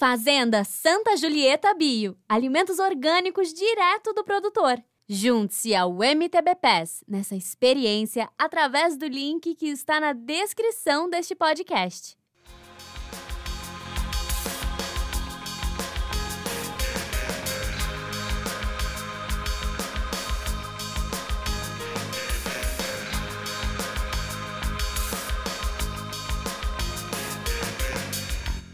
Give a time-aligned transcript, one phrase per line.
[0.00, 2.16] Fazenda Santa Julieta Bio.
[2.26, 4.82] Alimentos orgânicos direto do produtor.
[5.06, 12.16] Junte-se ao MTB Pass nessa experiência através do link que está na descrição deste podcast.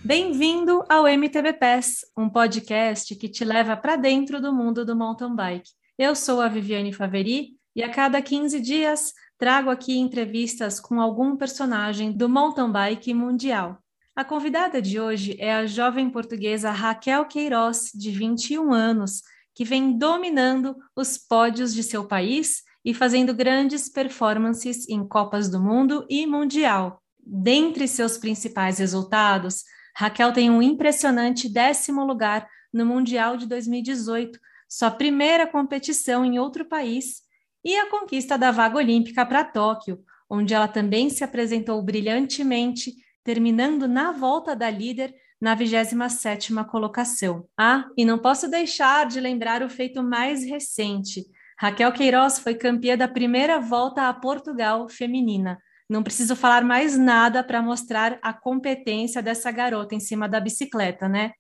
[0.06, 5.34] Bem-vindo ao MTB Pass, um podcast que te leva para dentro do mundo do mountain
[5.34, 5.68] bike.
[5.98, 11.36] Eu sou a Viviane Faveri e a cada 15 dias trago aqui entrevistas com algum
[11.36, 13.82] personagem do mountain bike mundial.
[14.14, 19.98] A convidada de hoje é a jovem portuguesa Raquel Queiroz, de 21 anos, que vem
[19.98, 26.28] dominando os pódios de seu país e fazendo grandes performances em Copas do Mundo e
[26.28, 27.02] Mundial.
[27.20, 29.64] Dentre seus principais resultados,
[29.98, 36.66] Raquel tem um impressionante décimo lugar no Mundial de 2018, sua primeira competição em outro
[36.66, 37.22] país,
[37.64, 42.92] e a conquista da vaga olímpica para Tóquio, onde ela também se apresentou brilhantemente,
[43.24, 47.48] terminando na volta da líder na 27ª colocação.
[47.58, 51.24] Ah, e não posso deixar de lembrar o feito mais recente.
[51.58, 57.42] Raquel Queiroz foi campeã da primeira volta a Portugal feminina, não preciso falar mais nada
[57.44, 61.32] para mostrar a competência dessa garota em cima da bicicleta, né?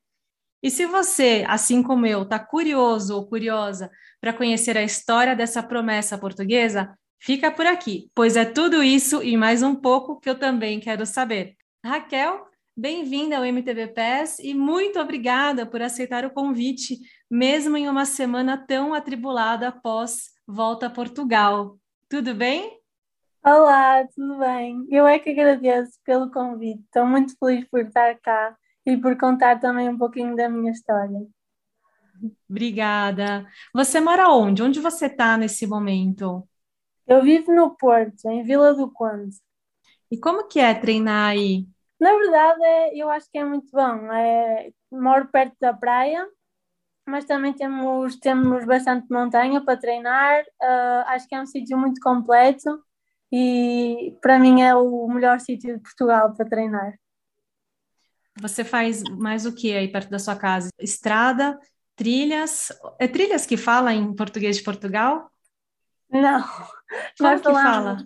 [0.62, 5.62] E se você, assim como eu, está curioso ou curiosa para conhecer a história dessa
[5.62, 10.38] promessa portuguesa, fica por aqui, pois é tudo isso e mais um pouco que eu
[10.38, 11.56] também quero saber.
[11.84, 16.98] Raquel, bem-vinda ao MTV PES e muito obrigada por aceitar o convite,
[17.30, 21.78] mesmo em uma semana tão atribulada após volta a Portugal.
[22.08, 22.85] Tudo bem?
[23.48, 24.84] Olá, tudo bem?
[24.90, 26.82] Eu é que agradeço pelo convite.
[26.82, 31.24] Estou muito feliz por estar cá e por contar também um pouquinho da minha história.
[32.50, 33.46] Obrigada.
[33.72, 34.64] Você mora onde?
[34.64, 36.42] Onde você está nesse momento?
[37.06, 39.36] Eu vivo no Porto, em Vila do Conde.
[40.10, 41.68] E como que é treinar aí?
[42.00, 44.12] Na verdade, é, eu acho que é muito bom.
[44.12, 46.26] É, moro perto da praia,
[47.06, 50.42] mas também temos, temos bastante montanha para treinar.
[50.60, 52.84] Uh, acho que é um sítio muito completo
[53.32, 56.98] e para mim é o melhor sítio de Portugal para treinar.
[58.40, 60.68] Você faz mais o que aí perto da sua casa?
[60.78, 61.58] Estrada,
[61.96, 62.68] trilhas?
[62.98, 65.30] É trilhas que fala em português de Portugal?
[66.10, 66.44] Não.
[67.18, 67.96] Como que fala?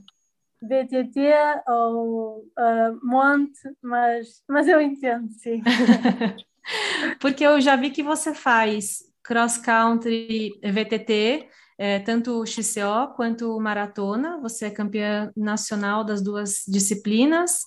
[0.62, 1.32] BTT
[1.69, 5.62] ou uh, monte, mas, mas eu entendo, sim.
[7.19, 11.48] Porque eu já vi que você faz cross country VTT
[11.82, 14.38] é, tanto o XCO quanto o maratona.
[14.42, 17.62] Você é campeã nacional das duas disciplinas.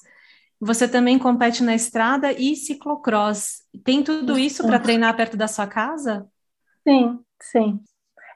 [0.61, 3.63] Você também compete na estrada e ciclocross.
[3.83, 6.27] Tem tudo isso para treinar perto da sua casa?
[6.87, 7.79] Sim, sim.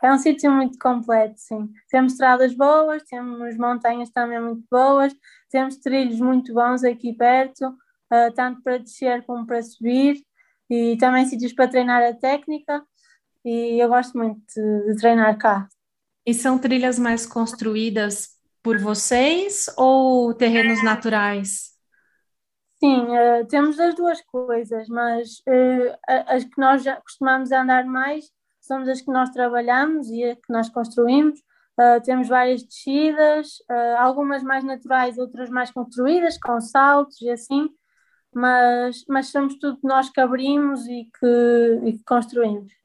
[0.01, 1.69] É um sítio muito completo, sim.
[1.91, 5.13] Temos estradas boas, temos montanhas também muito boas,
[5.51, 10.23] temos trilhos muito bons aqui perto, uh, tanto para descer como para subir,
[10.71, 12.83] e também sítios para treinar a técnica
[13.47, 15.68] e eu gosto muito de, de treinar cá.
[16.25, 21.72] E são trilhas mais construídas por vocês ou terrenos naturais?
[22.84, 25.97] Sim, uh, temos as duas coisas, mas uh,
[26.28, 28.25] as que nós já costumamos andar mais
[28.59, 31.40] são as que nós trabalhamos e as que nós construímos.
[31.80, 33.59] Uh, temos várias descidas,
[33.97, 37.69] algumas mais naturais, outras mais construídas, com saltos e assim,
[38.34, 42.76] mas, mas somos tudo nós que abrimos e que, e que construímos.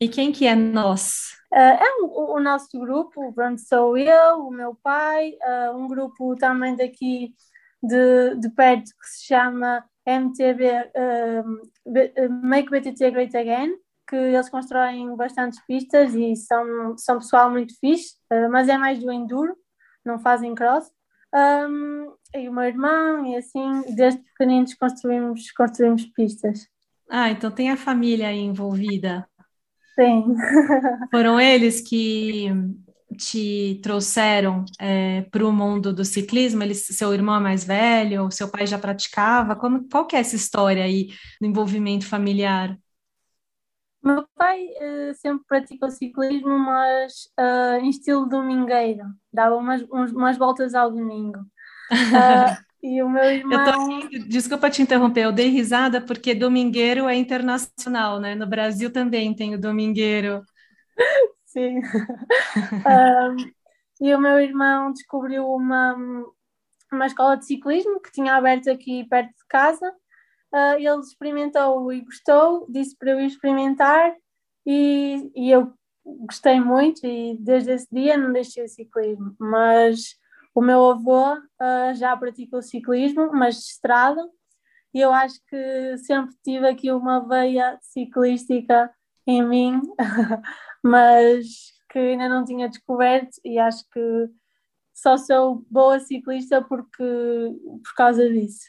[0.00, 1.32] E quem que é nós?
[1.52, 2.06] Uh, é um,
[2.36, 7.34] o, nosso grupo, pronto, sou eu, o meu pai, uh, um grupo também daqui
[7.82, 10.64] de, de perto que se chama MTB
[10.96, 13.74] uh, Make BTT Great Again,
[14.08, 18.16] que eles constroem bastantes pistas e são, são pessoal muito fixe,
[18.50, 19.54] mas é mais do enduro,
[20.04, 20.90] não fazem cross.
[21.32, 26.66] Um, e o meu irmão, e assim, desde pequeninos construímos, construímos pistas.
[27.08, 29.28] Ah, então tem a família aí envolvida.
[29.94, 30.34] Sim.
[31.10, 32.48] Foram eles que
[33.16, 36.62] te trouxeram é, para o mundo do ciclismo?
[36.62, 38.30] Ele, seu irmão é mais velho?
[38.30, 39.56] Seu pai já praticava?
[39.56, 41.08] Como, qual que é essa história aí
[41.40, 42.76] do envolvimento familiar?
[44.02, 49.04] Meu pai uh, sempre praticou ciclismo, mas uh, em estilo domingueiro.
[49.30, 51.38] Dava umas, uns, umas voltas ao domingo.
[51.90, 53.58] Uh, E o meu irmão.
[53.58, 54.28] Eu tô...
[54.28, 58.34] Desculpa te interromper, eu dei risada porque domingueiro é internacional, né?
[58.34, 60.42] No Brasil também tem o domingueiro.
[61.44, 61.78] Sim.
[61.78, 63.36] um,
[64.00, 65.96] e o meu irmão descobriu uma,
[66.92, 69.90] uma escola de ciclismo que tinha aberto aqui perto de casa.
[70.54, 74.14] uh, ele experimentou e gostou, disse para eu ir experimentar
[74.64, 75.72] e, e eu
[76.04, 80.19] gostei muito e desde esse dia não deixei o ciclismo, mas
[80.54, 84.22] o meu avô uh, já praticou ciclismo, mas de estrada,
[84.92, 88.92] e eu acho que sempre tive aqui uma veia ciclística
[89.26, 89.80] em mim,
[90.82, 91.46] mas
[91.90, 94.28] que ainda não tinha descoberto e acho que
[94.94, 97.04] só sou boa ciclista porque
[97.84, 98.66] por causa disso.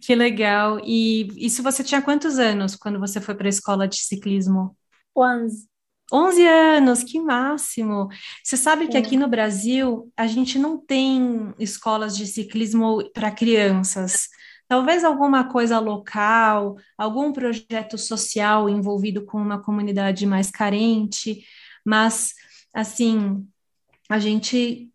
[0.00, 0.80] Que legal.
[0.82, 4.76] E isso você tinha quantos anos quando você foi para a escola de ciclismo?
[5.16, 5.69] 11.
[6.12, 8.08] 11 anos, que máximo!
[8.42, 14.28] Você sabe que aqui no Brasil a gente não tem escolas de ciclismo para crianças.
[14.66, 21.44] Talvez alguma coisa local, algum projeto social envolvido com uma comunidade mais carente,
[21.84, 22.34] mas
[22.72, 23.46] assim,
[24.08, 24.90] a gente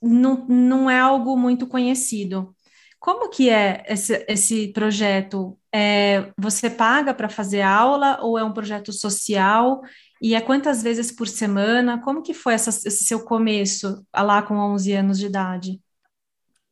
[0.00, 2.54] não, não é algo muito conhecido.
[2.98, 5.58] Como que é esse, esse projeto?
[5.72, 9.82] É, você paga para fazer aula ou é um projeto social?
[10.20, 12.00] E é quantas vezes por semana?
[12.00, 15.80] Como que foi essa, esse seu começo lá com 11 anos de idade?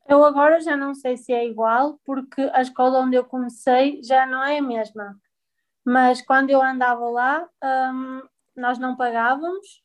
[0.08, 4.26] Eu agora já não sei se é igual, porque a escola onde eu comecei já
[4.26, 5.16] não é a mesma.
[5.84, 7.48] Mas quando eu andava lá,
[7.92, 8.22] hum,
[8.56, 9.82] nós não pagávamos,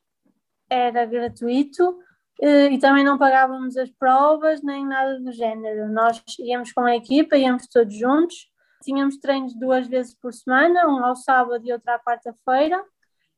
[0.68, 1.98] era gratuito
[2.40, 5.88] e também não pagávamos as provas nem nada do género.
[5.88, 8.50] Nós íamos com a equipa, íamos todos juntos,
[8.82, 12.82] tínhamos treinos duas vezes por semana, um ao sábado e outro à quarta-feira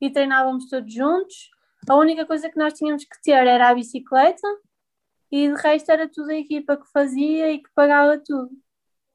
[0.07, 1.51] e treinávamos todos juntos.
[1.89, 4.47] A única coisa que nós tínhamos que ter era a bicicleta
[5.31, 8.51] e de resto era tudo a equipa que fazia e que pagava tudo.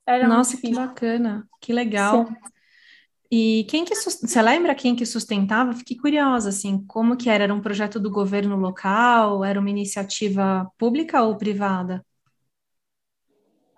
[0.06, 2.25] Era Nossa, que bacana, que legal.
[2.25, 2.36] Sim.
[3.31, 5.74] E quem que você lembra quem que sustentava?
[5.74, 7.44] Fiquei curiosa assim, como que era?
[7.44, 9.45] Era um projeto do governo local?
[9.45, 12.03] Era uma iniciativa pública ou privada?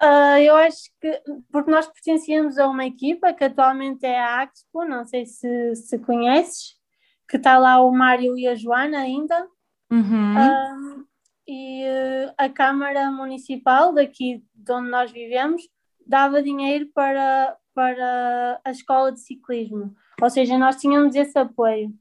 [0.01, 1.21] Uh, eu acho que
[1.51, 5.99] porque nós pertencíamos a uma equipa que atualmente é a Axpo, não sei se, se
[5.99, 6.81] conheces,
[7.31, 9.48] que está lá o Mário e a Joana ainda.
[9.89, 10.36] Uhum.
[10.38, 11.06] Um,
[11.48, 15.63] e uh, a Câmara Municipal daqui de onde nós vivemos
[16.06, 19.95] dava dinheiro para, para a escola de ciclismo.
[20.22, 21.94] Ou seja, nós tínhamos esse apoio.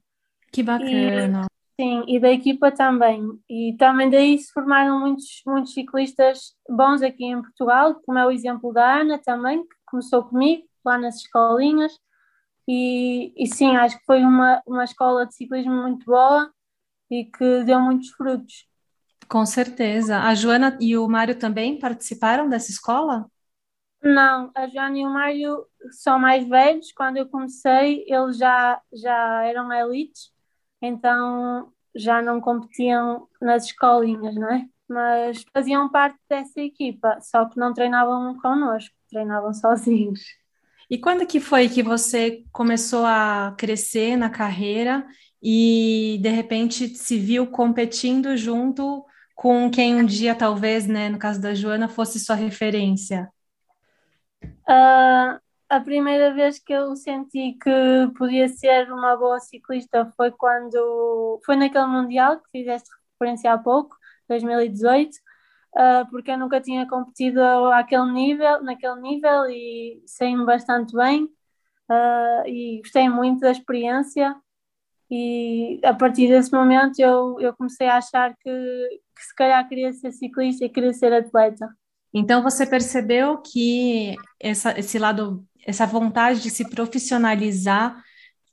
[0.52, 1.46] Que bacana.
[1.78, 3.22] E, sim, e da equipa também.
[3.48, 8.32] E também daí se formaram muitos, muitos ciclistas bons aqui em Portugal, como é o
[8.32, 11.92] exemplo da Ana também, que começou comigo lá nas escolinhas.
[12.72, 16.48] E, e sim, acho que foi uma, uma escola de ciclismo muito boa
[17.10, 18.68] e que deu muitos frutos.
[19.28, 20.20] Com certeza.
[20.20, 23.28] A Joana e o Mário também participaram dessa escola?
[24.00, 26.92] Não, a Joana e o Mário são mais velhos.
[26.92, 30.30] Quando eu comecei, eles já, já eram elites,
[30.80, 34.64] então já não competiam nas escolinhas, não é?
[34.88, 40.20] Mas faziam parte dessa equipa, só que não treinavam connosco, treinavam sozinhos.
[40.90, 45.06] E quando que foi que você começou a crescer na carreira
[45.40, 49.06] e de repente se viu competindo junto
[49.36, 53.30] com quem um dia talvez, né, no caso da Joana, fosse sua referência?
[54.42, 55.38] Uh,
[55.68, 57.70] a primeira vez que eu senti que
[58.18, 63.96] podia ser uma boa ciclista foi quando foi naquele mundial que fizeste referência há pouco,
[64.28, 65.10] 2018
[65.76, 67.40] uh, porque eu nunca tinha competido
[67.72, 74.34] àquele nível, naquele nível e saí-me bastante bem uh, e gostei muito da experiência
[75.10, 78.50] e a partir desse momento eu, eu comecei a achar que,
[79.16, 81.68] que se calhar queria ser ciclista e queria ser atleta.
[82.14, 88.00] Então você percebeu que essa, esse lado, essa vontade de se profissionalizar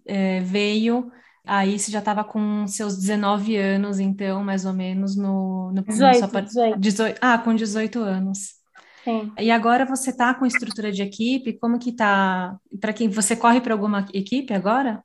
[0.05, 1.11] é, veio
[1.47, 5.71] Aí você já estava com seus 19 anos, então, mais ou menos, no...
[5.73, 6.79] no 18, no 18.
[6.79, 7.17] 18.
[7.21, 8.57] Ah, com 18 anos.
[9.03, 9.31] Sim.
[9.39, 11.53] E agora você está com estrutura de equipe?
[11.53, 12.57] Como que tá?
[12.81, 15.01] Para quem você corre para alguma equipe agora?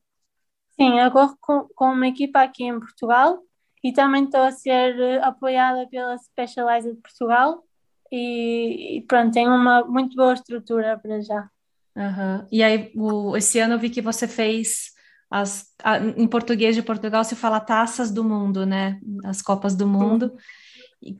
[0.73, 3.39] Sim, eu corro com, com uma equipa aqui em Portugal
[3.85, 7.63] e também estou a ser eh, apoiada pela Specialized Portugal
[8.11, 11.49] e, e pronto, tem uma muito boa estrutura para já.
[11.97, 12.47] Uhum.
[12.51, 14.92] E aí, o, esse ano eu vi que você fez
[15.33, 19.01] as, a, em português de Portugal se fala taças do mundo, né?
[19.25, 20.37] As Copas do Mundo.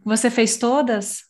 [0.05, 1.23] Você fez todas?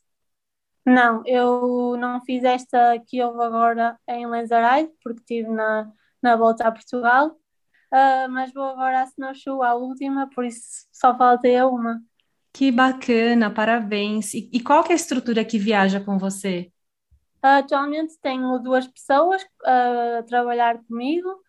[0.84, 5.88] Não, eu não fiz esta que houve agora em Lenzarai, porque estive na,
[6.20, 11.16] na volta a Portugal, uh, mas vou agora a Snowshoe, a última, por isso só
[11.16, 12.02] faltei a uma.
[12.52, 14.34] Que bacana, parabéns.
[14.34, 16.72] E, e qual é a estrutura que viaja com você?
[17.44, 21.41] Uh, atualmente tenho duas pessoas uh, a trabalhar comigo,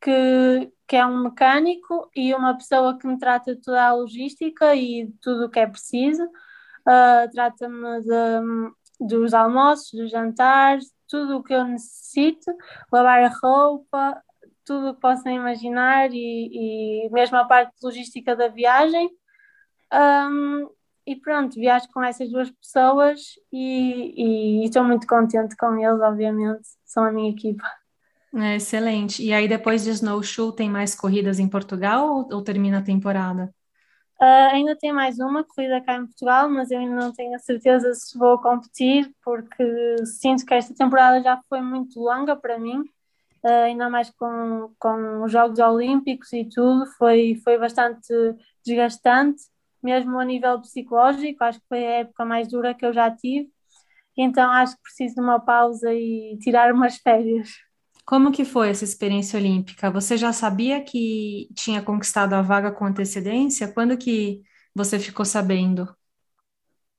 [0.00, 4.74] que, que é um mecânico e uma pessoa que me trata de toda a logística
[4.74, 6.24] e tudo o que é preciso.
[6.24, 8.02] Uh, Trata-me
[9.00, 12.52] dos almoços, dos jantares, tudo o que eu necessito,
[12.92, 14.22] lavar a roupa,
[14.64, 19.08] tudo o que possam imaginar e, e mesmo a parte logística da viagem.
[19.92, 20.68] Um,
[21.06, 26.68] e pronto, viajo com essas duas pessoas e, e, estou muito contente com eles, obviamente,
[26.84, 27.64] são a minha equipa.
[28.34, 29.22] É, excelente.
[29.22, 33.52] E aí, depois de Snowshoe, tem mais corridas em Portugal ou, ou termina a temporada?
[34.20, 37.38] Uh, ainda tem mais uma corrida cá em Portugal, mas eu ainda não tenho a
[37.38, 39.64] certeza se vou competir, porque
[40.04, 42.80] sinto que esta temporada já foi muito longa para mim,
[43.44, 48.12] uh, ainda mais com, com os Jogos Olímpicos e tudo, foi, foi bastante
[48.66, 49.40] desgastante,
[49.80, 53.48] mesmo a nível psicológico, acho que foi a época mais dura que eu já tive,
[54.16, 57.67] então acho que preciso de uma pausa e tirar umas férias.
[58.08, 59.90] Como que foi essa experiência olímpica?
[59.90, 63.70] Você já sabia que tinha conquistado a vaga com antecedência?
[63.70, 64.40] Quando que
[64.74, 65.94] você ficou sabendo?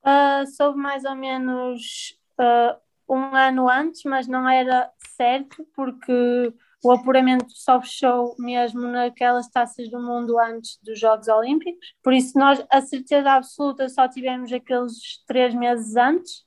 [0.06, 2.78] Uh, soube mais ou menos uh,
[3.12, 9.90] um ano antes, mas não era certo, porque o apuramento só fechou mesmo naquelas taças
[9.90, 11.92] do mundo antes dos Jogos Olímpicos.
[12.04, 16.44] Por isso, nós, a certeza absoluta, só tivemos aqueles três meses antes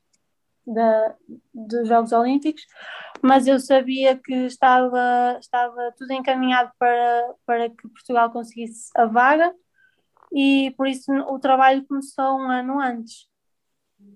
[0.66, 1.16] da,
[1.54, 2.66] dos Jogos Olímpicos,
[3.24, 9.54] mas eu sabia que estava, estava tudo encaminhado para, para que Portugal conseguisse a vaga
[10.34, 13.30] e por isso o trabalho começou um ano antes.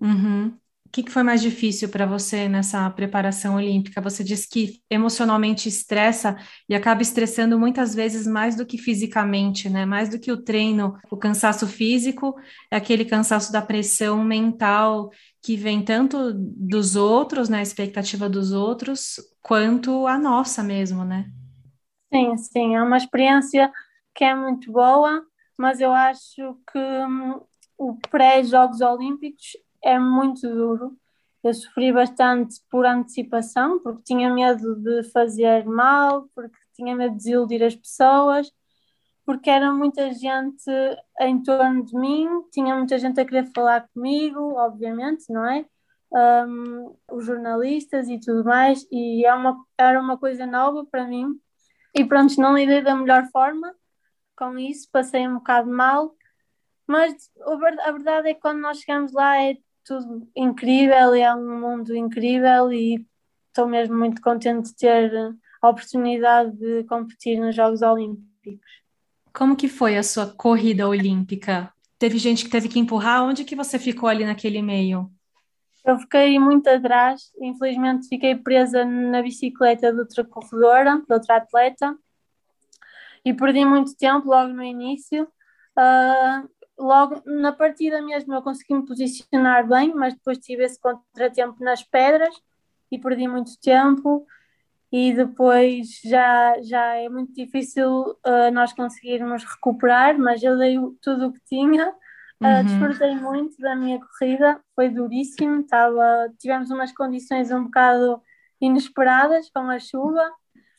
[0.00, 0.58] Uhum.
[0.88, 4.00] O que, que foi mais difícil para você nessa preparação olímpica?
[4.00, 6.34] Você disse que emocionalmente estressa
[6.66, 9.84] e acaba estressando muitas vezes mais do que fisicamente, né?
[9.84, 12.34] Mais do que o treino, o cansaço físico,
[12.70, 15.10] é aquele cansaço da pressão mental
[15.42, 17.58] que vem tanto dos outros, né?
[17.58, 21.30] A expectativa dos outros, quanto a nossa mesmo, né?
[22.12, 23.70] Sim, sim, é uma experiência
[24.14, 25.22] que é muito boa,
[25.54, 27.40] mas eu acho que hum,
[27.76, 29.52] o pré-Jogos Olímpicos
[29.82, 30.96] é muito duro.
[31.42, 37.18] Eu sofri bastante por antecipação, porque tinha medo de fazer mal, porque tinha medo de
[37.18, 38.52] desiludir as pessoas,
[39.24, 40.70] porque era muita gente
[41.20, 45.64] em torno de mim, tinha muita gente a querer falar comigo, obviamente, não é?
[46.10, 51.38] Um, os jornalistas e tudo mais, e é uma, era uma coisa nova para mim.
[51.94, 53.74] E pronto, não lidei da melhor forma
[54.36, 56.14] com isso, passei um bocado mal,
[56.86, 61.60] mas a verdade é que quando nós chegamos lá é tudo incrível e é um
[61.60, 63.06] mundo incrível e
[63.48, 65.10] estou mesmo muito contente de ter
[65.62, 68.60] a oportunidade de competir nos Jogos Olímpicos.
[69.32, 71.72] Como que foi a sua corrida olímpica?
[71.98, 73.24] Teve gente que teve que empurrar?
[73.24, 75.10] Onde que você ficou ali naquele meio?
[75.84, 81.96] Eu fiquei muito atrás, infelizmente fiquei presa na bicicleta de outra corredora, de outra atleta,
[83.24, 85.24] e perdi muito tempo logo no início.
[85.78, 86.48] Uh,
[86.78, 91.82] logo na partida mesmo eu consegui me posicionar bem, mas depois tive esse contratempo nas
[91.82, 92.34] pedras
[92.90, 94.26] e perdi muito tempo.
[94.90, 101.26] E depois já, já é muito difícil uh, nós conseguirmos recuperar, mas eu dei tudo
[101.26, 102.64] o que tinha, uh, uhum.
[102.64, 108.22] desfrutei muito da minha corrida, foi duríssimo, tava, tivemos umas condições um bocado
[108.58, 110.26] inesperadas com a chuva,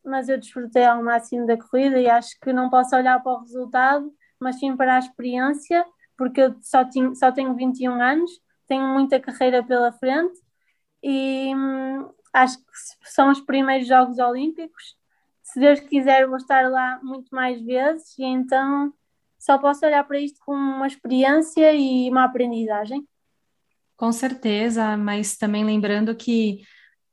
[0.04, 3.42] mas eu desfrutei ao máximo da corrida e acho que não posso olhar para o
[3.42, 5.86] resultado mas sim para a experiência,
[6.18, 8.32] porque eu só, tinha, só tenho 21 anos,
[8.68, 10.40] tenho muita carreira pela frente
[11.04, 14.96] e hum, acho que são os primeiros Jogos Olímpicos.
[15.42, 18.94] Se Deus quiser, vou estar lá muito mais vezes e então
[19.40, 23.08] só posso olhar para isto como uma experiência e uma aprendizagem.
[23.96, 26.62] Com certeza, mas também lembrando que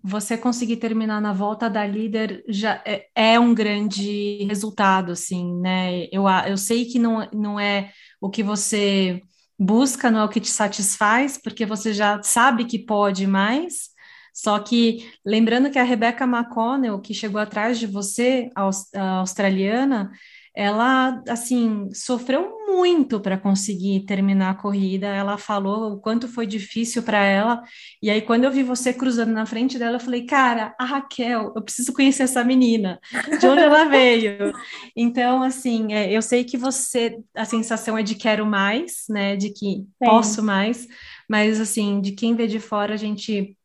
[0.03, 6.07] você conseguir terminar na volta da líder já é, é, um grande resultado, assim, né?
[6.13, 9.23] Eu, eu sei que não, não é o que você
[9.59, 13.91] busca, não é o que te satisfaz, porque você já sabe que pode mais.
[14.33, 20.13] Só que lembrando que a Rebecca McConnell, que chegou atrás de você, a australiana,
[20.57, 25.07] ela assim sofreu muito para conseguir terminar a corrida.
[25.07, 27.63] Ela falou o quanto foi difícil para ela.
[28.03, 31.53] E aí quando eu vi você cruzando na frente dela, eu falei: "Cara, a Raquel,
[31.55, 32.99] eu preciso conhecer essa menina.
[33.39, 34.53] De onde ela veio?".
[34.97, 39.51] Então, assim, é, eu sei que você a sensação é de quero mais, né, de
[39.51, 39.87] que Sim.
[40.05, 40.87] posso mais,
[41.29, 43.57] mas assim, de quem vê de fora a gente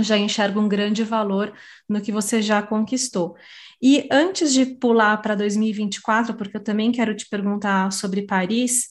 [0.00, 1.52] já enxerga um grande valor
[1.88, 3.36] no que você já conquistou.
[3.80, 8.88] E antes de pular para 2024, porque eu também quero te perguntar sobre Paris,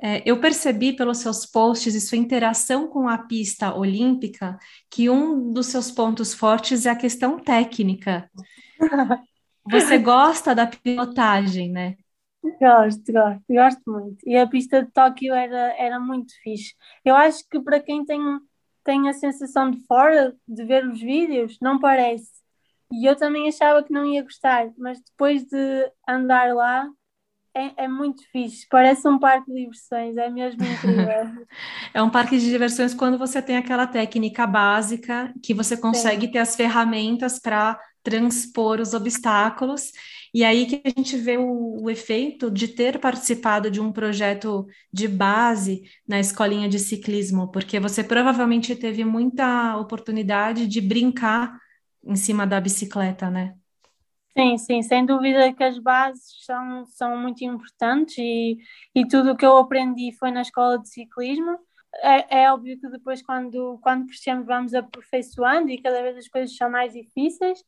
[0.00, 4.58] é, eu percebi pelos seus posts e sua interação com a pista olímpica
[4.90, 8.28] que um dos seus pontos fortes é a questão técnica.
[9.70, 11.94] Você gosta da pilotagem, né?
[12.42, 14.16] Gosto, gosto, gosto muito.
[14.26, 16.74] E a pista de Tóquio era, era muito fixe.
[17.04, 18.20] Eu acho que para quem tem
[18.84, 22.30] tenho a sensação de fora de ver os vídeos, não parece.
[22.92, 26.86] E eu também achava que não ia gostar, mas depois de andar lá,
[27.54, 31.46] é, é, muito fixe, parece um parque de diversões, é mesmo incrível.
[31.92, 36.32] é um parque de diversões quando você tem aquela técnica básica que você consegue Sim.
[36.32, 39.92] ter as ferramentas para transpor os obstáculos.
[40.34, 44.66] E aí que a gente vê o, o, efeito de ter participado de um projeto
[44.90, 51.58] de base na escolinha de ciclismo, porque você provavelmente teve muita oportunidade de brincar
[52.02, 53.54] em cima da bicicleta, né?
[54.36, 58.56] Sim, sim, sem dúvida que as bases são, são muito importantes e,
[58.94, 61.58] e tudo o que eu aprendi foi na escola de ciclismo.
[61.96, 66.56] É, é óbvio que depois, quando, quando crescemos, vamos aperfeiçoando e cada vez as coisas
[66.56, 67.62] são mais difíceis,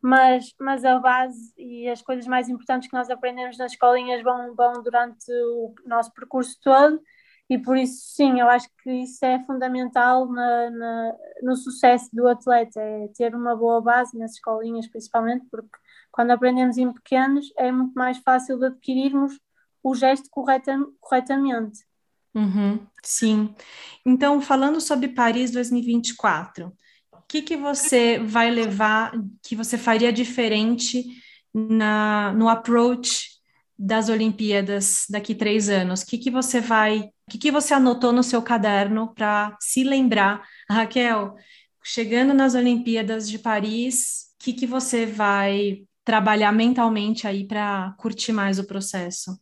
[0.00, 4.54] mas, mas a base e as coisas mais importantes que nós aprendemos nas escolinhas vão,
[4.54, 7.00] vão durante o nosso percurso todo
[7.50, 12.28] e por isso, sim, eu acho que isso é fundamental na, na, no sucesso do
[12.28, 15.78] atleta, é ter uma boa base nas escolinhas, principalmente, porque
[16.12, 19.40] quando aprendemos em pequenos é muito mais fácil de adquirirmos
[19.82, 21.86] o gesto correta, corretamente.
[22.34, 23.54] Uhum, sim.
[24.04, 26.72] Então, falando sobre Paris 2024, o
[27.28, 31.04] que, que você vai levar, que você faria diferente
[31.52, 33.28] na, no approach
[33.78, 36.02] das Olimpíadas daqui três anos?
[36.02, 39.84] O que, que você vai, o que, que você anotou no seu caderno para se
[39.84, 41.36] lembrar, Raquel?
[41.84, 48.32] Chegando nas Olimpíadas de Paris, o que, que você vai trabalhar mentalmente aí para curtir
[48.32, 49.38] mais o processo?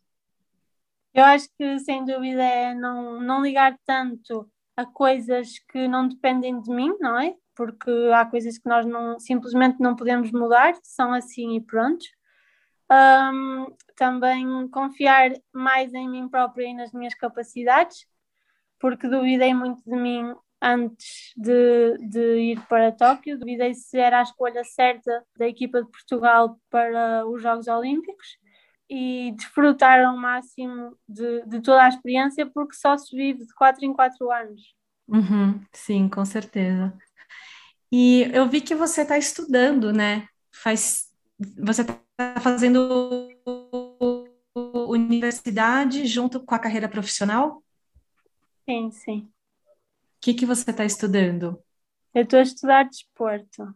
[1.15, 6.61] Eu acho que sem dúvida é não, não ligar tanto a coisas que não dependem
[6.61, 7.35] de mim, não é?
[7.57, 12.05] Porque há coisas que nós não, simplesmente não podemos mudar, são assim e pronto.
[12.91, 18.07] Um, também confiar mais em mim própria e nas minhas capacidades,
[18.79, 23.39] porque duvidei muito de mim antes de, de ir para Tóquio.
[23.39, 28.39] Duvidei se era a escolha certa da equipa de Portugal para os Jogos Olímpicos
[28.89, 33.85] e desfrutar ao máximo de, de toda a experiência, porque só se vive de 4
[33.85, 34.75] em 4 anos.
[35.09, 36.97] Uhum, sim, com certeza.
[37.91, 40.29] E eu vi que você está estudando, né?
[40.53, 41.09] Faz,
[41.59, 42.01] você está
[42.41, 43.29] fazendo
[44.89, 47.63] universidade junto com a carreira profissional?
[48.69, 49.29] Sim, sim
[50.27, 51.63] que, que você está estudando?
[52.13, 53.73] Eu estou a estudar desporto.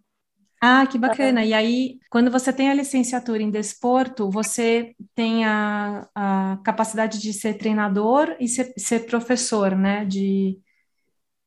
[0.61, 1.45] Ah, que bacana.
[1.45, 7.33] E aí, quando você tem a licenciatura em desporto, você tem a, a capacidade de
[7.33, 10.05] ser treinador e ser, ser professor, né?
[10.05, 10.59] De,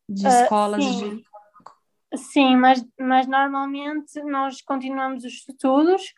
[0.07, 1.17] de uh, escolas sim.
[1.17, 1.23] de.
[2.15, 6.13] Sim, mas, mas normalmente nós continuamos os estudos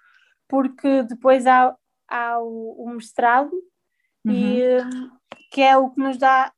[0.48, 1.76] porque depois há,
[2.08, 3.52] há o, o mestrado
[4.26, 4.32] uhum.
[4.32, 4.78] e
[5.52, 6.52] que é o que nos dá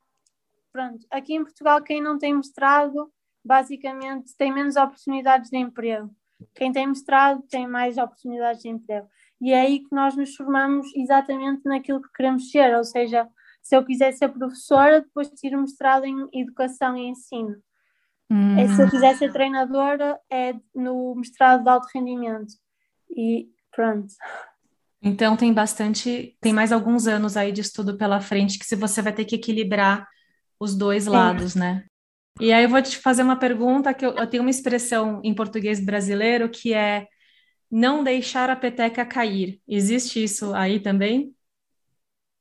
[0.72, 3.12] pronto, aqui em Portugal quem não tem mestrado
[3.44, 6.14] basicamente tem menos oportunidades de emprego.
[6.54, 9.08] Quem tem mestrado tem mais oportunidades de emprego.
[9.40, 13.28] E é aí que nós nos formamos exatamente naquilo que queremos ser, ou seja,
[13.62, 17.56] se eu quiser ser professora, depois tiro mestrado em educação e ensino.
[18.30, 18.60] Hum.
[18.60, 22.54] E se eu quiser ser treinadora, é no mestrado de alto rendimento.
[23.16, 24.14] E pronto.
[25.02, 29.02] Então tem bastante, tem mais alguns anos aí de estudo pela frente que se você
[29.02, 30.08] vai ter que equilibrar
[30.60, 31.86] os dois lados, né?
[32.40, 35.34] E aí eu vou te fazer uma pergunta que eu, eu, tenho uma expressão em
[35.34, 37.08] português brasileiro que é
[37.70, 39.62] não deixar a peteca cair.
[39.68, 41.34] Existe isso aí também?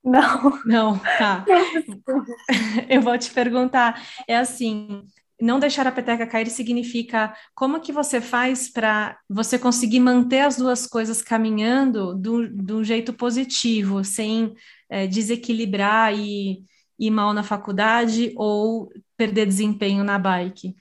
[0.04, 0.62] Não.
[0.64, 1.44] Não, tá.
[2.88, 4.00] eu vou te perguntar.
[4.28, 5.02] É assim,
[5.40, 10.56] não deixar a peteca cair significa como que você faz para você conseguir manter as
[10.56, 14.54] duas coisas caminhando do, do jeito positivo, sem
[14.88, 16.64] é, desequilibrar e
[16.98, 20.74] ir mal na faculdade ou perder desempenho na bike?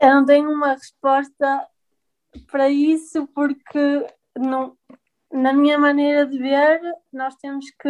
[0.00, 1.66] Eu não tenho uma resposta
[2.50, 4.76] para isso, porque não,
[5.32, 6.80] na minha maneira de ver,
[7.12, 7.88] nós temos que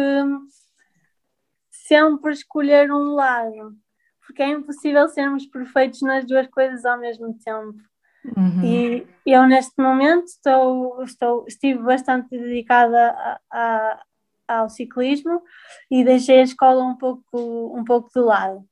[1.69, 3.75] sempre escolher um lado,
[4.29, 7.79] porque é impossível sermos perfeitos nas duas coisas ao mesmo tempo.
[8.37, 8.63] Uhum.
[8.63, 14.03] E eu, neste momento, estou, estou, estive bastante dedicada a, a,
[14.47, 15.41] ao ciclismo
[15.89, 18.63] e deixei a escola um pouco, um pouco de lado.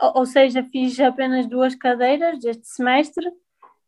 [0.00, 3.28] Ou, ou seja, fiz apenas duas cadeiras deste semestre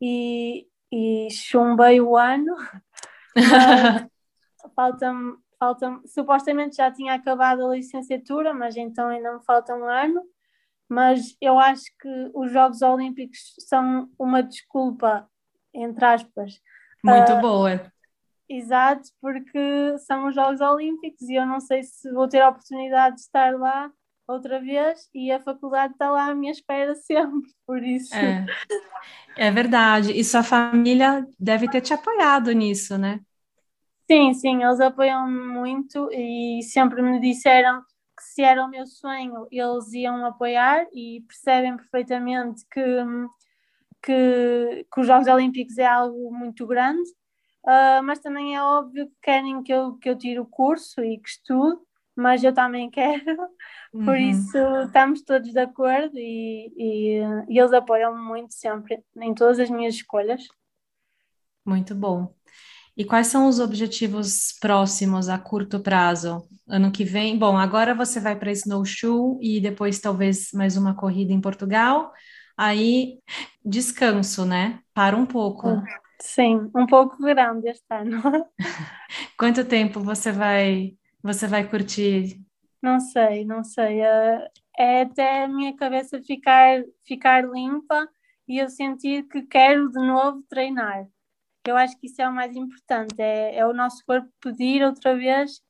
[0.02, 2.56] e, e chumbei o ano.
[4.74, 10.20] falta-me, falta supostamente já tinha acabado a licenciatura, mas então ainda me falta um ano.
[10.90, 15.28] Mas eu acho que os Jogos Olímpicos são uma desculpa,
[15.72, 16.60] entre aspas.
[17.04, 17.92] Muito uh, boa
[18.48, 23.14] Exato, porque são os Jogos Olímpicos e eu não sei se vou ter a oportunidade
[23.14, 23.88] de estar lá
[24.26, 28.12] outra vez e a faculdade está lá à minha espera sempre, por isso.
[28.12, 28.46] É,
[29.36, 30.10] é verdade.
[30.10, 33.20] E sua família deve ter te apoiado nisso, né?
[34.10, 37.80] Sim, sim, eles apoiam-me muito e sempre me disseram
[38.20, 42.82] que se era o meu sonho, eles iam apoiar e percebem perfeitamente que,
[44.02, 47.08] que, que os Jogos Olímpicos é algo muito grande,
[47.64, 51.16] uh, mas também é óbvio que querem que eu, que eu tire o curso e
[51.16, 51.80] que estude,
[52.14, 53.24] mas eu também quero,
[53.94, 54.04] uhum.
[54.04, 59.58] por isso estamos todos de acordo e, e, e eles apoiam-me muito sempre em todas
[59.58, 60.46] as minhas escolhas.
[61.64, 62.34] Muito bom.
[63.00, 66.46] E quais são os objetivos próximos a curto prazo?
[66.68, 67.38] Ano que vem?
[67.38, 72.12] Bom, agora você vai para Snowshoe e depois talvez mais uma corrida em Portugal.
[72.58, 73.18] Aí
[73.64, 74.80] descanso, né?
[74.92, 75.82] Para um pouco.
[76.20, 78.20] Sim, um pouco grande este ano.
[79.38, 82.38] Quanto tempo você vai você vai curtir?
[82.82, 84.02] Não sei, não sei.
[84.02, 88.06] É, é até a minha cabeça ficar, ficar limpa
[88.46, 91.06] e eu sentir que quero de novo treinar.
[91.66, 95.14] Eu acho que isso é o mais importante, é, é o nosso corpo pedir outra
[95.16, 95.60] vez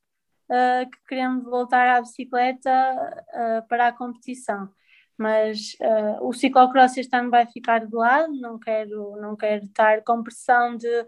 [0.49, 4.69] uh, que queremos voltar à bicicleta uh, para a competição.
[5.17, 10.01] Mas uh, o ciclocross este ano vai ficar de lado, não quero, não quero estar
[10.03, 11.05] com pressão de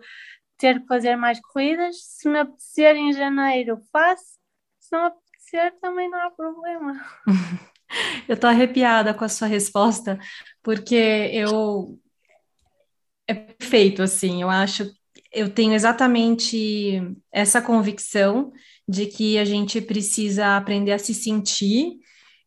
[0.58, 1.98] ter que fazer mais corridas.
[2.04, 4.38] Se me apetecer em janeiro, faço.
[4.80, 6.94] Se não apetecer, também não há problema.
[8.28, 10.20] eu estou arrepiada com a sua resposta,
[10.62, 10.96] porque
[11.34, 12.00] eu.
[13.28, 14.90] É perfeito, assim, eu acho.
[15.32, 18.52] Eu tenho exatamente essa convicção
[18.88, 21.94] de que a gente precisa aprender a se sentir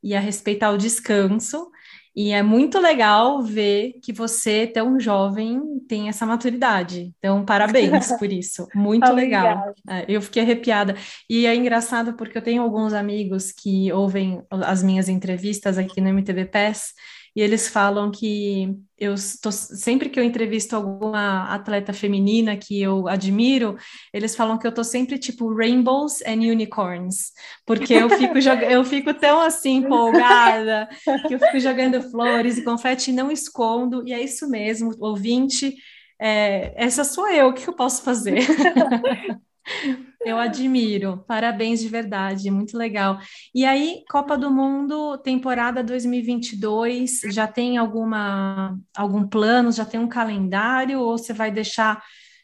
[0.03, 1.71] e a respeitar o descanso,
[2.17, 7.13] e é muito legal ver que você, tão jovem, tem essa maturidade.
[7.19, 8.67] Então, parabéns por isso.
[8.75, 9.75] Muito legal.
[9.87, 10.97] É, eu fiquei arrepiada.
[11.29, 16.09] E é engraçado porque eu tenho alguns amigos que ouvem as minhas entrevistas aqui no
[16.09, 16.95] MTV PES
[17.37, 23.07] e eles falam que eu estou sempre que eu entrevisto alguma atleta feminina que eu
[23.07, 23.77] admiro,
[24.11, 27.33] eles falam que eu estou sempre tipo rainbows and unicorns,
[27.67, 28.39] porque eu fico
[28.71, 30.89] eu fico tão assim empolgada
[31.29, 35.75] que eu fico jogando flores e confete e não escondo, e é isso mesmo, ouvinte,
[36.19, 38.39] é, essa sou eu, o que eu posso fazer?
[40.25, 43.19] Eu admiro, parabéns de verdade, muito legal.
[43.55, 50.09] E aí, Copa do Mundo, temporada 2022, já tem alguma algum plano, já tem um
[50.09, 51.01] calendário?
[51.01, 52.03] Ou você vai deixar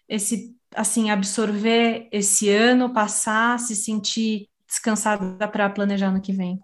[0.09, 6.61] esse assim absorver esse ano, passar, se sentir descansada para planejar no que vem?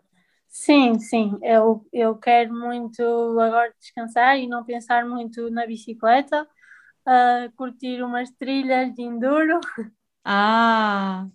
[0.49, 6.43] Sim, sim, eu, eu quero muito agora descansar e não pensar muito na bicicleta,
[7.07, 9.61] uh, curtir umas trilhas de enduro
[10.25, 11.27] Ah!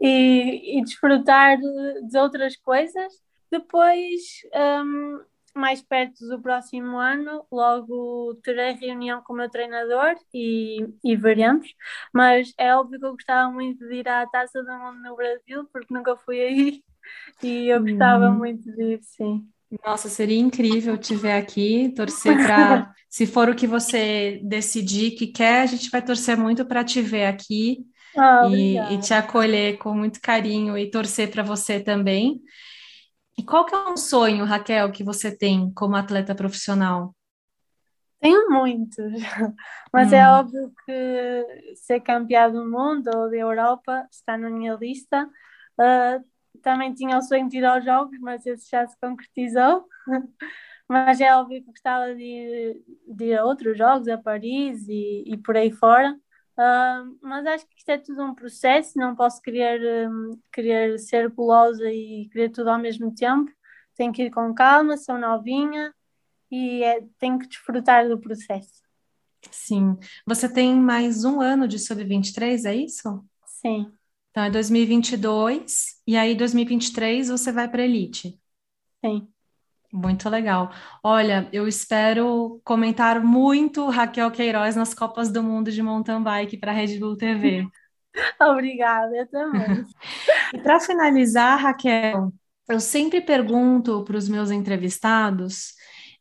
[0.00, 3.12] E, e desfrutar de, de, outras coisas.
[3.50, 4.42] Depois,
[4.84, 5.20] um,
[5.54, 11.68] mais perto do próximo ano, logo terei reunião com o meu treinador e, e veremos.
[12.12, 15.68] Mas é óbvio que eu gostava muito de ir à Taça do Mundo no Brasil,
[15.72, 16.82] porque nunca fui aí
[17.42, 18.38] e eu gostava uhum.
[18.38, 19.46] muito de ir, sim.
[19.84, 22.94] Nossa, seria incrível te ver aqui, torcer para.
[23.08, 27.02] se for o que você decidir que quer, a gente vai torcer muito para te
[27.02, 32.40] ver aqui ah, e, e, te acolher com muito carinho e torcer para você também.
[33.36, 37.14] E qual que é um sonho, Raquel, que você tem como atleta profissional?
[38.20, 39.12] Tenho muitos,
[39.92, 40.20] mas é hum.
[40.20, 45.24] é óbvio que ser campeão do mundo ou da Europa está na minha lista.
[45.78, 46.24] Uh,
[46.60, 49.86] também tinha o sonho de ir aos Jogos, mas esse já se concretizou.
[50.88, 55.24] mas é óbvio que gostava de ir, de ir a outros Jogos, a Paris e,
[55.26, 56.16] e por aí fora.
[56.58, 61.30] Uh, mas acho que isto é tudo um processo, não posso querer, um, querer ser
[61.30, 63.48] gulosa e querer tudo ao mesmo tempo.
[63.94, 65.94] Tenho que ir com calma, sou novinha
[66.50, 68.82] e é, tenho que desfrutar do processo.
[69.52, 69.96] Sim.
[70.26, 73.24] Você tem mais um ano de sub-23, é isso?
[73.46, 73.92] Sim.
[74.30, 78.36] Então é 2022 e aí 2023 você vai para elite.
[79.04, 79.28] Sim.
[79.92, 80.70] Muito legal.
[81.02, 86.72] Olha, eu espero comentar muito Raquel Queiroz nas Copas do Mundo de mountain bike para
[86.72, 87.66] a Red Bull TV.
[88.40, 89.84] Obrigada, eu também.
[90.54, 92.32] e para finalizar, Raquel,
[92.68, 95.72] eu sempre pergunto para os meus entrevistados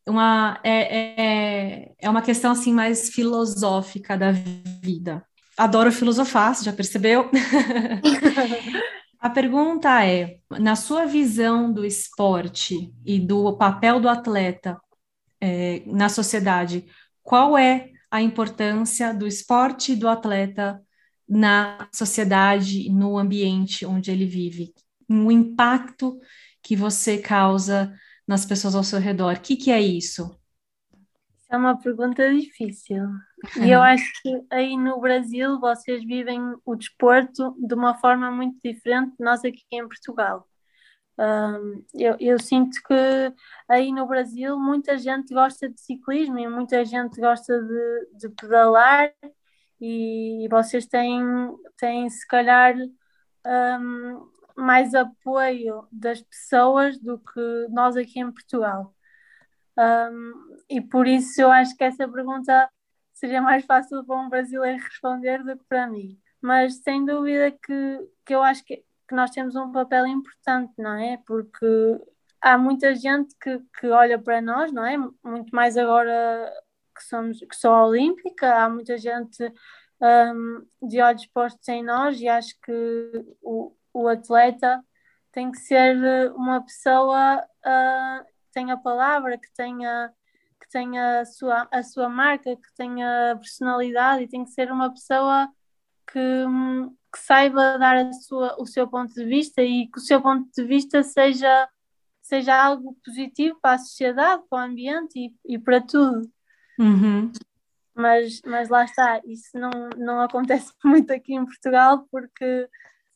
[0.07, 4.31] uma é, é, é uma questão assim mais filosófica da
[4.81, 5.25] vida.
[5.57, 7.29] Adoro filosofar, você já percebeu?
[9.27, 14.79] A pergunta é: na sua visão do esporte e do papel do atleta
[15.41, 16.85] é, na sociedade,
[17.21, 20.81] qual é a importância do esporte e do atleta
[21.27, 24.73] na sociedade, no ambiente onde ele vive?
[25.09, 26.17] O impacto
[26.63, 27.93] que você causa
[28.25, 29.35] nas pessoas ao seu redor?
[29.35, 30.39] O que, que é isso?
[31.49, 33.03] É uma pergunta difícil.
[33.61, 38.57] E eu acho que aí no Brasil vocês vivem o desporto de uma forma muito
[38.63, 40.47] diferente de nós aqui em Portugal.
[41.19, 43.33] Um, eu, eu, sinto que
[43.67, 49.11] aí no Brasil muita gente gosta de ciclismo e muita gente gosta de, de pedalar
[49.81, 51.23] e vocês têm,
[51.77, 52.75] têm se calhar
[53.45, 58.93] um, mais apoio das pessoas do que nós aqui em Portugal.
[59.77, 62.69] Um, e por isso eu acho que essa pergunta
[63.19, 66.19] seria mais fácil para um brasileiro responder do que para mim.
[66.41, 68.77] Mas sem dúvida que, que eu acho que,
[69.07, 71.17] que nós temos um papel importante, não é?
[71.25, 71.65] Porque
[72.41, 74.97] há muita gente que, que olha para nós, não é?
[75.23, 76.53] Muito mais agora
[76.95, 79.43] que somos que sou olímpica, há muita gente
[80.01, 82.71] um, de olhos postos em nós e acho que
[83.41, 84.83] o, o atleta
[85.31, 90.11] tem que ser uma pessoa uh, que tenha palavra, que tenha
[90.59, 94.91] que tenha a sua, a sua marca, que tenha personalidade e tem que ser uma
[94.91, 95.49] pessoa
[96.11, 96.45] que,
[97.13, 100.49] que saiba dar a sua, o seu ponto de vista e que o seu ponto
[100.51, 101.69] de vista seja,
[102.21, 106.29] seja algo positivo para a sociedade, para o ambiente e, e para tudo.
[106.79, 107.31] Uhum.
[107.93, 112.69] Mas, mas lá está, isso não, não acontece muito aqui em Portugal porque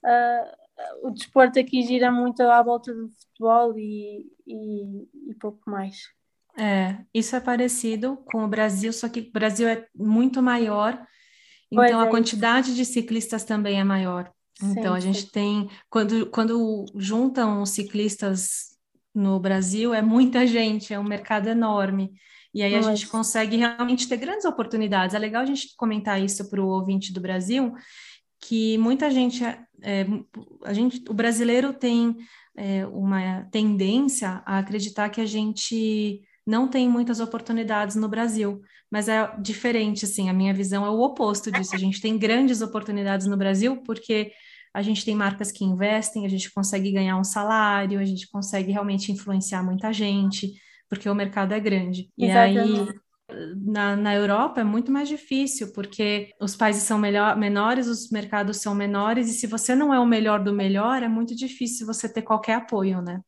[0.04, 6.10] uh, o desporto aqui gira muito à volta do futebol e, e, e pouco mais.
[6.58, 11.02] É, isso é parecido com o Brasil, só que o Brasil é muito maior,
[11.72, 12.04] então é.
[12.04, 14.32] a quantidade de ciclistas também é maior.
[14.64, 15.30] Então a gente sim.
[15.32, 18.78] tem, quando, quando juntam os ciclistas
[19.14, 22.12] no Brasil, é muita gente, é um mercado enorme.
[22.54, 25.16] E aí a gente consegue realmente ter grandes oportunidades.
[25.16, 27.74] É legal a gente comentar isso para o ouvinte do Brasil,
[28.42, 30.06] que muita gente, é,
[30.64, 32.18] a gente, o brasileiro tem
[32.56, 39.08] é, uma tendência a acreditar que a gente não tem muitas oportunidades no Brasil, mas
[39.08, 41.76] é diferente, assim, a minha visão é o oposto disso.
[41.76, 44.32] A gente tem grandes oportunidades no Brasil porque
[44.74, 48.72] a gente tem marcas que investem, a gente consegue ganhar um salário, a gente consegue
[48.72, 50.54] realmente influenciar muita gente,
[50.90, 52.10] porque o mercado é grande.
[52.18, 52.80] Exatamente.
[52.80, 53.02] E aí
[53.56, 58.58] na, na Europa é muito mais difícil, porque os países são melhor, menores, os mercados
[58.58, 62.12] são menores, e se você não é o melhor do melhor, é muito difícil você
[62.12, 63.22] ter qualquer apoio, né?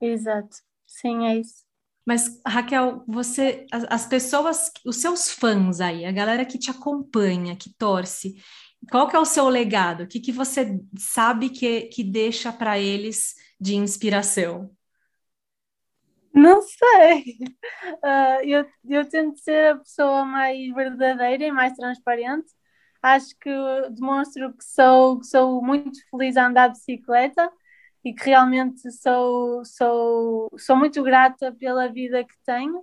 [0.00, 0.56] Exato.
[0.86, 1.69] Sim, é isso.
[2.06, 7.56] Mas, Raquel, você, as, as pessoas, os seus fãs aí, a galera que te acompanha,
[7.56, 8.34] que torce,
[8.90, 10.04] qual que é o seu legado?
[10.04, 14.70] O que, que você sabe que, que deixa para eles de inspiração?
[16.32, 17.36] Não sei.
[18.02, 22.50] Uh, eu, eu tento ser a pessoa mais verdadeira e mais transparente.
[23.02, 23.50] Acho que
[23.90, 27.50] demonstro que sou, que sou muito feliz a andar de bicicleta
[28.04, 32.82] e que realmente sou, sou, sou muito grata pela vida que tenho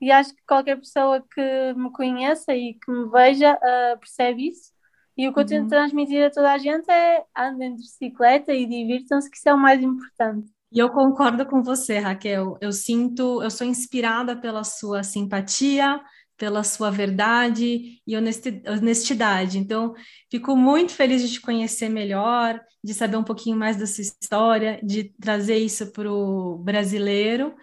[0.00, 4.72] e acho que qualquer pessoa que me conheça e que me veja uh, percebe isso.
[5.16, 5.68] E o que eu tento uhum.
[5.68, 9.58] transmitir a toda a gente é andem de bicicleta e divirtam-se, que isso é o
[9.58, 10.50] mais importante.
[10.72, 12.56] E eu concordo com você, Raquel.
[12.60, 16.00] Eu sinto, eu sou inspirada pela sua simpatia,
[16.40, 19.58] pela sua verdade e honestidade.
[19.58, 19.94] Então,
[20.30, 24.80] fico muito feliz de te conhecer melhor, de saber um pouquinho mais da sua história,
[24.82, 27.54] de trazer isso para o brasileiro.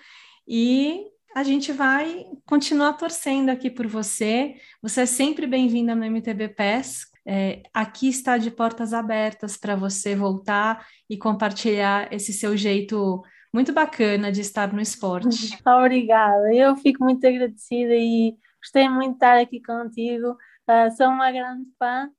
[0.47, 4.53] E a gente vai continuar torcendo aqui por você.
[4.79, 7.07] Você é sempre bem-vinda no MTB PES.
[7.25, 13.73] É, aqui está de portas abertas para você voltar e compartilhar esse seu jeito muito
[13.73, 15.57] bacana de estar no esporte.
[15.65, 18.37] Obrigada, eu fico muito agradecida e
[18.67, 20.31] Gostei muito de estar aqui contigo.
[20.67, 22.09] Uh, sou uma grande fã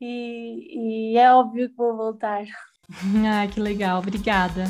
[0.00, 2.44] e, e é óbvio que vou voltar.
[3.26, 3.98] Ah, que legal.
[3.98, 4.64] Obrigada.